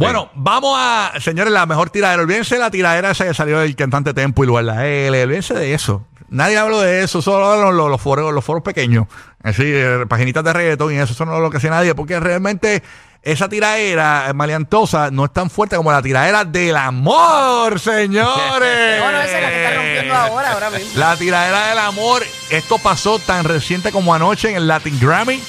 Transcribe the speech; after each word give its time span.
Bueno, 0.00 0.30
vamos 0.34 0.76
a, 0.78 1.12
señores, 1.20 1.52
la 1.52 1.66
mejor 1.66 1.90
tiradera. 1.90 2.22
Olvídense 2.22 2.54
de 2.54 2.60
la 2.60 2.70
tiradera 2.70 3.10
esa 3.10 3.26
que 3.26 3.34
salió 3.34 3.58
del 3.60 3.76
cantante 3.76 4.14
Tempo 4.14 4.42
y 4.42 4.46
lugar 4.46 4.64
la 4.64 4.86
L. 4.86 5.22
Olvídense 5.22 5.54
de 5.54 5.74
eso. 5.74 6.06
Nadie 6.28 6.58
habló 6.58 6.80
de 6.80 7.02
eso, 7.02 7.20
solo 7.20 7.60
los, 7.60 7.74
los, 7.74 7.90
los 7.90 8.00
foros, 8.00 8.32
los 8.32 8.44
foros 8.44 8.62
pequeños. 8.62 9.06
Así, 9.42 9.62
eh, 9.64 10.06
paginitas 10.08 10.44
de 10.44 10.52
reggaetón 10.52 10.94
y 10.94 10.96
eso, 10.96 11.12
eso 11.12 11.26
no 11.26 11.34
es 11.34 11.42
lo 11.42 11.50
que 11.50 11.56
hace 11.56 11.70
nadie, 11.70 11.94
porque 11.94 12.20
realmente 12.20 12.82
esa 13.22 13.48
tiraera 13.48 14.30
eh, 14.30 14.32
maleantosa 14.32 15.10
no 15.10 15.26
es 15.26 15.32
tan 15.32 15.50
fuerte 15.50 15.76
como 15.76 15.92
la 15.92 16.00
tiraera 16.00 16.44
del 16.44 16.76
amor, 16.76 17.78
señores. 17.78 19.00
Bueno, 19.02 19.20
esa 19.22 19.36
es 19.36 19.42
la 19.42 19.50
que 19.50 19.64
está 19.64 19.76
rompiendo 19.76 20.14
ahora, 20.14 20.52
ahora 20.52 20.70
mismo. 20.70 20.90
La 21.00 21.16
tiradera 21.16 21.66
del 21.68 21.78
amor, 21.78 22.22
esto 22.50 22.78
pasó 22.78 23.18
tan 23.18 23.44
reciente 23.44 23.92
como 23.92 24.14
anoche 24.14 24.50
en 24.50 24.56
el 24.56 24.68
Latin 24.68 24.98
Grammy. 25.00 25.42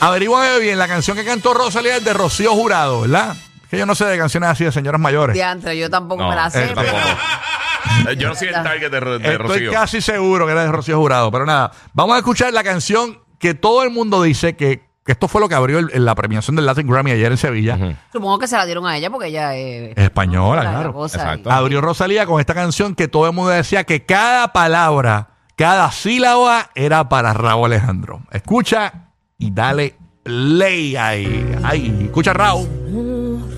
Averigüen 0.00 0.60
bien, 0.60 0.78
la 0.78 0.88
canción 0.88 1.16
que 1.16 1.24
cantó 1.24 1.54
Rosalía 1.54 1.96
es 1.96 2.04
de 2.04 2.12
Rocío 2.12 2.52
Jurado, 2.52 3.02
¿verdad? 3.02 3.36
Que 3.70 3.78
yo 3.78 3.86
no 3.86 3.94
sé 3.94 4.04
de 4.04 4.18
canciones 4.18 4.50
así 4.50 4.64
de 4.64 4.72
señoras 4.72 5.00
mayores. 5.00 5.34
Diantre, 5.34 5.76
yo 5.76 5.90
tampoco 5.90 6.22
No, 6.22 6.28
me 6.30 6.36
la 6.36 6.50
sé. 6.50 6.64
eh, 6.64 6.72
pero- 6.74 6.92
tampoco. 6.92 8.12
Yo 8.18 8.28
no 8.28 8.34
soy 8.34 8.48
el 8.48 8.54
target 8.54 8.90
de, 8.90 9.00
Ro- 9.00 9.18
de 9.18 9.32
Estoy 9.32 9.36
Rocío. 9.36 9.72
casi 9.72 10.00
seguro 10.00 10.44
que 10.46 10.52
era 10.52 10.64
de 10.64 10.72
Rocío 10.72 10.98
Jurado, 10.98 11.30
pero 11.30 11.46
nada. 11.46 11.72
Vamos 11.94 12.14
a 12.14 12.18
escuchar 12.18 12.52
la 12.52 12.62
canción 12.62 13.20
que 13.38 13.54
todo 13.54 13.82
el 13.84 13.90
mundo 13.90 14.22
dice 14.22 14.54
que, 14.54 14.82
que 15.04 15.12
esto 15.12 15.28
fue 15.28 15.40
lo 15.40 15.48
que 15.48 15.54
abrió 15.54 15.78
el- 15.78 16.04
la 16.04 16.14
premiación 16.14 16.56
del 16.56 16.66
Latin 16.66 16.86
Grammy 16.86 17.12
ayer 17.12 17.32
en 17.32 17.38
Sevilla. 17.38 17.76
Ujú. 17.76 17.94
Supongo 18.12 18.38
que 18.38 18.48
se 18.48 18.56
la 18.56 18.66
dieron 18.66 18.86
a 18.86 18.96
ella 18.96 19.08
porque 19.10 19.28
ella 19.28 19.54
es 19.54 19.92
Es 19.96 20.04
española, 20.04 20.62
la 20.62 20.70
claro. 20.72 20.92
cosa 20.92 21.16
Exacto. 21.18 21.48
y- 21.48 21.52
Abrió 21.52 21.80
Rosalía 21.80 22.26
con 22.26 22.38
esta 22.40 22.54
canción 22.54 22.94
que 22.94 23.08
todo 23.08 23.26
el 23.26 23.32
mundo 23.32 23.50
decía 23.50 23.84
que 23.84 24.04
cada 24.04 24.52
palabra, 24.52 25.28
cada 25.56 25.90
sílaba 25.90 26.70
era 26.74 27.08
para 27.08 27.32
Raúl 27.32 27.66
Alejandro. 27.72 28.20
Escucha 28.30 29.05
y 29.38 29.50
dale 29.50 29.94
play 30.22 30.96
ahí. 30.96 31.54
Ahí, 31.62 32.04
escucha 32.04 32.32
Raúl. 32.32 32.66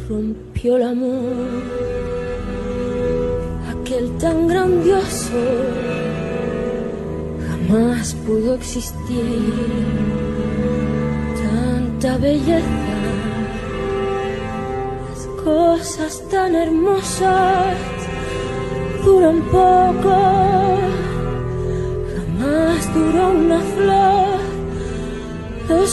Rompió 0.08 0.76
el 0.76 0.82
amor, 0.84 1.62
aquel 3.70 4.16
tan 4.18 4.48
grandioso, 4.48 5.34
jamás 7.46 8.14
pudo 8.26 8.54
existir. 8.54 9.52
Tanta 11.42 12.16
belleza, 12.16 12.64
las 15.10 15.26
cosas 15.44 16.22
tan 16.30 16.54
hermosas 16.54 17.76
duran 19.04 19.42
poco, 19.42 20.78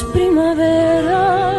primaveras 0.03 1.55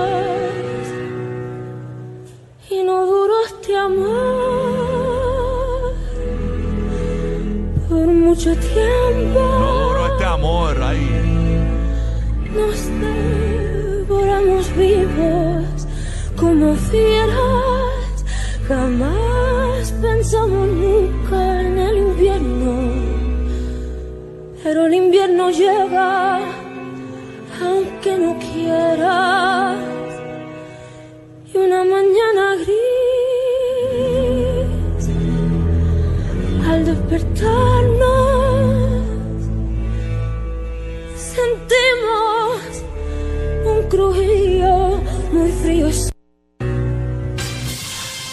y 2.68 2.82
no 2.82 3.06
duró 3.06 3.34
este 3.46 3.76
amor 3.76 5.14
por 7.88 8.06
mucho 8.06 8.54
tiempo. 8.56 9.40
No 9.40 9.88
duró 9.88 10.06
este 10.12 10.24
amor 10.24 10.82
ahí. 10.82 11.10
Nos 12.54 12.88
devoramos 13.00 14.76
vivos 14.76 15.86
como 16.36 16.74
fieras. 16.74 18.24
Jamás 18.68 19.92
pensamos 20.02 20.68
nunca 20.68 21.60
en 21.62 21.78
el 21.78 21.96
invierno, 21.98 22.90
pero 24.62 24.86
el 24.86 24.94
invierno 24.94 25.50
llega 25.50 26.40
aunque 27.62 28.18
no 28.18 28.38
quieras 28.38 29.78
y 31.52 31.56
una 31.56 31.84
mañana 31.84 32.56
gris 32.56 32.76
al 36.68 36.84
despertarnos 36.84 37.96
sentimos 41.16 42.60
un 43.64 43.88
crujillo 43.88 45.00
muy 45.32 45.50
frío 45.62 45.88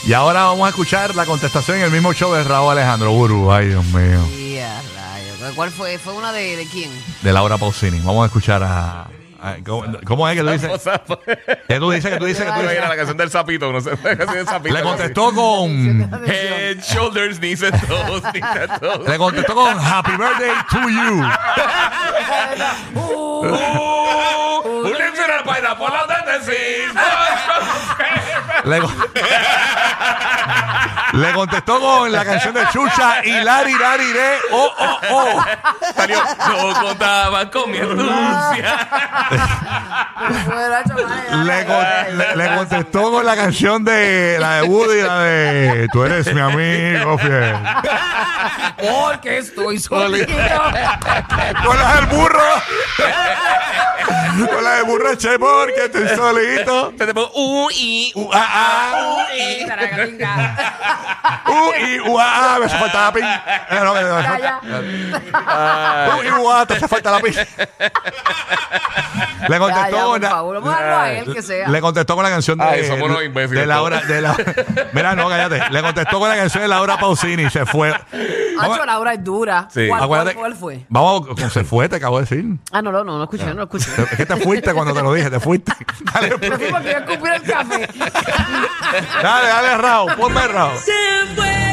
Y 0.05 0.11
ahora 0.11 0.43
vamos 0.43 0.65
a 0.65 0.69
escuchar 0.69 1.15
la 1.15 1.25
contestación 1.25 1.77
en 1.77 1.83
el 1.83 1.91
mismo 1.91 2.13
show 2.13 2.33
de 2.33 2.43
Raúl 2.43 2.73
Alejandro 2.73 3.13
Buru. 3.13 3.51
Ay, 3.53 3.67
Dios 3.67 3.85
mío. 3.85 4.42
¿Cuál 5.55 5.71
fue? 5.71 5.97
¿Fue 5.97 6.13
una 6.13 6.31
de, 6.31 6.55
de 6.57 6.65
quién? 6.67 6.89
De 7.21 7.33
Laura 7.33 7.57
Pausini. 7.57 7.99
Vamos 7.99 8.23
a 8.23 8.27
escuchar 8.27 8.63
a. 8.63 9.01
a- 9.41 9.55
¿cómo, 9.65 9.85
cómo 10.05 10.27
es 10.29 10.35
que 10.37 10.43
tú 10.43 10.49
dices? 10.51 10.71
¿Qué 11.67 11.79
tú 11.79 11.91
dices? 11.91 12.11
¿Qué 12.11 12.17
tú 12.17 12.25
dices? 12.25 12.45
¿Qué 12.45 12.51
tú 12.51 12.59
Era 12.61 12.69
dices? 12.71 12.89
la 12.89 12.95
canción 12.95 13.17
del 13.17 13.29
sapito, 13.29 13.71
no 13.71 13.81
sé, 13.81 13.91
la 13.91 14.15
canción 14.17 14.33
del 14.37 14.45
sapito. 14.47 14.75
Le 14.75 14.81
contestó 14.83 15.33
con. 15.33 16.09
Head, 16.25 16.79
shoulders, 16.81 17.39
knees 17.39 17.61
and 17.63 17.87
toes, 17.87 18.21
knees 18.33 18.43
and 18.43 18.79
toes. 18.79 19.07
Le 19.09 19.17
contestó 19.17 19.53
con 19.55 19.77
Happy 19.79 20.11
Birthday 20.15 20.53
to 20.69 20.89
you. 20.89 21.25
Un 24.65 24.91
leccionar 24.93 25.43
para 25.45 25.77
por 25.77 25.91
la 25.91 26.07
tendencia. 26.07 26.53
Le, 28.65 28.79
co- 28.81 28.91
Le 31.13 31.31
contestó 31.33 31.79
con 31.79 32.11
la 32.11 32.25
canción 32.25 32.53
de 32.55 32.67
Chucha 32.71 33.23
y 33.23 33.31
Lari 33.43 33.77
Lari 33.77 34.11
de 34.13 34.37
Oh 34.51 34.71
Oh 34.79 34.99
Oh. 35.11 35.43
Salió, 35.95 36.17
no 36.47 36.73
contaban 36.81 37.49
con 37.49 37.69
mi 37.71 37.77
astucia. 37.77 38.87
Le, 41.43 41.65
con- 41.65 42.17
le- 42.17 42.35
le 42.35 42.55
contestó 42.55 43.11
con 43.11 43.25
la 43.25 43.35
canción 43.35 43.83
de 43.83 44.37
la 44.39 44.55
de 44.55 44.61
Woody, 44.63 45.01
la 45.01 45.19
de 45.19 45.87
Tú 45.91 46.03
eres 46.03 46.33
mi 46.33 46.41
amigo 46.41 47.17
fiel. 47.19 47.55
Porque 48.77 49.37
estoy 49.39 49.79
solito. 49.79 50.33
Con 51.65 51.77
la 51.79 51.95
del 51.95 52.05
burro. 52.07 52.39
Con 54.49 54.63
la 54.63 54.71
del 54.77 54.83
burro 54.85 55.15
che 55.17 55.37
porque 55.39 55.85
estoy 55.85 56.07
solito. 56.15 56.93
Te 56.97 57.13
pone 57.13 57.27
u 57.35 57.69
y 57.71 58.11
U, 58.15 58.29
a, 58.33 58.37
a. 58.39 58.93
U, 61.47 61.71
y, 61.85 61.99
u, 62.09 62.19
a, 62.19 62.55
a. 62.55 62.59
Me 62.59 62.65
hace 62.65 62.77
falta 62.77 63.05
la 63.05 63.13
pin. 63.13 63.23
Eh, 63.25 63.79
no, 63.83 63.91
U, 63.93 63.95
y, 66.23 66.51
a. 66.51 66.65
Te 66.65 66.73
hace 66.75 66.87
falta 66.87 67.11
la 67.11 67.19
pin. 67.19 67.33
Le 69.47 69.59
contestó 69.59 69.83
Ya, 69.83 69.89
ya, 69.89 70.03
por 70.03 70.11
con 70.13 70.21
la- 70.21 70.29
favor, 70.29 70.55
vamos 70.61 70.75
a 70.75 70.81
darlo 70.81 70.97
a 70.99 71.11
él, 71.11 71.33
que 71.33 71.41
sea. 71.41 71.67
Le 71.67 71.81
contestó 71.81 72.15
con 72.15 72.23
la 72.23 72.29
canción 72.29 72.57
de, 72.57 72.63
Ay, 72.65 72.85
somos 72.87 73.09
unos 73.09 73.23
imbéciles 73.23 73.61
de 73.61 73.67
Laura. 73.67 73.99
De 74.01 74.21
la, 74.21 74.35
mira, 74.93 75.15
no, 75.15 75.27
cállate. 75.29 75.63
Le 75.69 75.81
contestó 75.81 76.19
con 76.19 76.29
la 76.29 76.35
canción 76.35 76.61
de 76.63 76.67
Laura 76.69 76.97
Pausini 76.97 77.43
y 77.43 77.49
se 77.49 77.65
fue. 77.65 77.93
Vamos, 78.55 78.75
Hacho, 78.77 78.85
Laura 78.85 79.13
es 79.13 79.23
dura. 79.23 79.67
Sí. 79.71 79.87
¿Cuál, 79.87 80.03
acuérdate- 80.03 80.33
cuál, 80.35 80.51
cuál 80.51 80.55
fue? 80.55 80.85
Vamos, 80.89 81.27
con 81.27 81.49
se 81.49 81.63
fue, 81.63 81.89
te 81.89 81.95
acabo 81.97 82.17
de 82.19 82.25
decir. 82.25 82.45
Ah, 82.71 82.81
no, 82.81 82.91
no, 82.91 83.03
no, 83.03 83.17
no 83.17 83.23
escuché, 83.23 83.45
no 83.47 83.53
lo 83.53 83.63
escuché. 83.63 83.89
Es 84.11 84.17
que 84.17 84.25
te 84.25 84.35
fuiste 84.37 84.73
cuando 84.73 84.93
te 84.93 85.01
lo 85.01 85.13
dije, 85.13 85.29
te 85.29 85.39
fuiste. 85.39 85.73
Dale, 86.13 86.37
Me 86.37 86.51
fui 86.57 86.67
porque 86.71 86.89
iba 86.89 86.99
a 86.99 87.03
escupir 87.03 87.33
el 87.33 87.41
café. 87.43 87.89
dale, 89.23 89.47
dale, 89.47 89.77
Raúl, 89.77 90.13
ponme 90.15 90.47
Raúl. 90.47 90.77
Se 90.77 90.91
fue, 91.35 91.72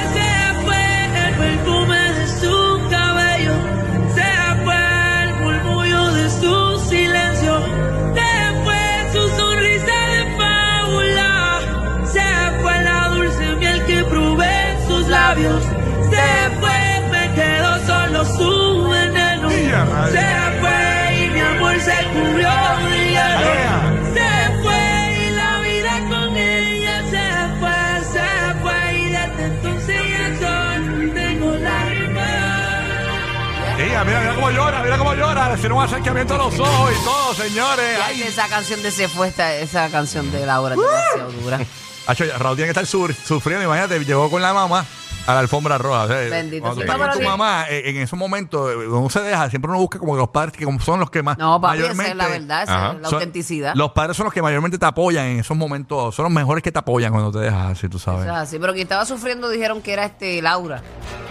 mira, 34.04 34.20
mira 34.20 34.34
cómo 34.34 34.50
llora, 34.50 34.82
mira 34.82 34.98
cómo 34.98 35.14
llora. 35.14 35.56
Le 35.56 35.72
un 35.72 35.82
acercamiento 35.82 36.34
a 36.34 36.38
los 36.38 36.58
ojos 36.58 36.92
y 36.92 37.04
todo, 37.04 37.34
señores. 37.34 37.98
Ay, 38.02 38.22
esa 38.22 38.48
canción 38.48 38.82
de 38.82 38.90
Se 38.90 39.08
fue, 39.08 39.28
esta- 39.28 39.54
esa 39.54 39.88
canción 39.90 40.30
de 40.32 40.46
Laura 40.46 40.74
es 40.74 40.80
demasiado 40.80 41.32
dura. 41.42 41.60
Acho, 42.06 42.24
Raúl 42.38 42.56
tiene 42.56 42.66
que 42.68 42.80
estar 42.80 42.86
sur- 42.86 43.14
sufriendo. 43.14 43.64
Imagínate, 43.64 44.04
llegó 44.04 44.30
con 44.30 44.42
la 44.42 44.52
mamá 44.52 44.84
a 45.26 45.34
la 45.34 45.40
alfombra 45.40 45.78
roja. 45.78 46.04
O 46.04 46.08
sea, 46.08 46.16
Bendito 46.16 46.62
cuando 46.62 46.80
tú 46.80 46.86
sea. 46.86 46.94
estás 46.94 47.08
con 47.08 47.18
No, 47.22 47.22
tu 47.24 47.30
mamá, 47.30 47.64
eh, 47.68 47.90
en 47.90 47.96
esos 47.98 48.18
momentos, 48.18 48.70
eh, 48.72 48.76
uno 48.88 49.08
se 49.10 49.20
deja, 49.20 49.48
siempre 49.50 49.70
uno 49.70 49.78
busca 49.78 49.98
como 49.98 50.16
los 50.16 50.28
padres 50.30 50.52
que 50.56 50.64
como 50.64 50.80
son 50.80 50.98
los 51.00 51.10
que 51.10 51.22
más. 51.22 51.38
No, 51.38 51.60
papi, 51.60 51.78
esa 51.78 51.90
es 51.90 51.96
mayormente- 51.96 52.14
la 52.24 52.28
verdad, 52.38 52.62
esa 52.64 52.76
Ajá. 52.76 52.92
es 52.96 53.00
la 53.02 53.08
son- 53.08 53.14
autenticidad. 53.14 53.74
Los 53.74 53.92
padres 53.92 54.16
son 54.16 54.24
los 54.24 54.32
que 54.34 54.42
mayormente 54.42 54.78
te 54.78 54.86
apoyan 54.86 55.26
en 55.26 55.40
esos 55.40 55.56
momentos. 55.56 56.14
Son 56.14 56.24
los 56.24 56.32
mejores 56.32 56.62
que 56.64 56.72
te 56.72 56.78
apoyan 56.78 57.12
cuando 57.12 57.30
te 57.32 57.38
dejas 57.44 57.72
así, 57.72 57.88
tú 57.88 57.98
sabes. 57.98 58.22
Eso 58.22 58.30
es 58.34 58.38
así, 58.40 58.58
pero 58.58 58.72
quien 58.72 58.84
estaba 58.84 59.04
sufriendo 59.06 59.48
dijeron 59.48 59.80
que 59.82 59.92
era 59.92 60.04
este 60.04 60.40
Laura. 60.42 60.82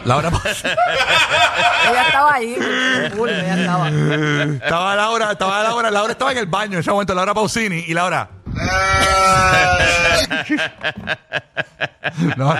Laura, 0.05 0.29
Ella 1.89 2.03
estaba 2.07 2.33
ahí, 2.35 2.55
full, 3.17 3.27
ella 3.29 3.59
estaba. 3.59 3.89
estaba 3.89 4.95
Laura, 4.95 5.31
estaba 5.33 5.63
Laura, 5.63 5.91
Laura 5.91 6.11
estaba 6.13 6.31
en 6.31 6.37
el 6.37 6.45
baño 6.45 6.73
en 6.75 6.79
ese 6.79 6.89
momento, 6.91 7.13
Laura 7.13 7.33
Pausini, 7.33 7.83
y 7.85 7.93
Laura. 7.93 8.29
No. 12.37 12.53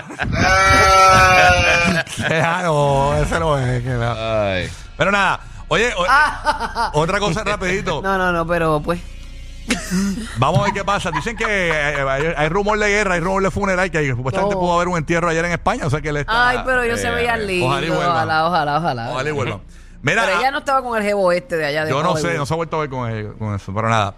No, 2.62 3.14
ese 3.16 3.38
no 3.40 3.58
es. 3.58 3.82
que 3.82 3.88
no. 3.90 4.12
Ay. 4.16 4.68
Pero 4.96 5.10
nada, 5.10 5.40
oye, 5.68 5.92
o- 5.96 6.98
otra 7.00 7.18
cosa 7.18 7.42
rapidito. 7.44 8.00
No, 8.02 8.18
no, 8.18 8.32
no, 8.32 8.46
pero 8.46 8.80
pues. 8.80 9.00
Vamos 10.36 10.60
a 10.60 10.64
ver 10.64 10.72
qué 10.72 10.84
pasa. 10.84 11.10
Dicen 11.10 11.36
que 11.36 11.44
eh, 11.70 12.00
hay, 12.08 12.32
hay 12.36 12.48
rumor 12.48 12.78
de 12.78 12.88
guerra, 12.88 13.14
hay 13.14 13.20
rumor 13.20 13.42
de 13.42 13.50
funeral, 13.50 13.90
que 13.90 14.10
supuestamente 14.10 14.54
No. 14.54 14.60
pudo 14.60 14.74
haber 14.74 14.88
un 14.88 14.98
entierro 14.98 15.28
ayer 15.28 15.44
en 15.44 15.52
España. 15.52 15.86
O 15.86 15.90
sea 15.90 16.00
que 16.00 16.08
él 16.10 16.16
está. 16.18 16.48
Ay, 16.48 16.60
pero 16.64 16.82
ellos 16.82 17.00
se 17.00 17.08
eh, 17.08 17.12
veían 17.12 17.46
lindos. 17.46 17.68
ojalá 17.70 17.86
y. 17.86 17.90
Ojalá, 17.90 18.46
ojalá, 18.46 18.78
ojalá. 18.78 19.10
Ojalá 19.10 19.28
y 19.28 19.32
vuelvan. 19.32 19.60
Mira, 20.02 20.24
Pero 20.24 20.38
ella 20.40 20.50
no 20.50 20.58
estaba 20.58 20.82
con 20.82 20.96
el 20.96 21.04
jevo 21.04 21.30
este 21.30 21.56
de 21.58 21.66
allá 21.66 21.84
de 21.84 21.90
yo 21.90 22.02
no 22.02 22.16
sé, 22.16 22.22
Hollywood. 22.22 22.38
no 22.38 22.46
se 22.46 22.54
ha 22.54 22.56
vuelto 22.56 22.76
a 22.76 22.80
ver 22.80 22.88
con, 22.90 23.10
él- 23.10 23.34
con 23.38 23.54
eso, 23.54 23.72
pero 23.74 23.88
nada. 23.90 24.14